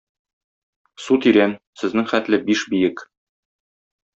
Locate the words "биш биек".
2.49-3.05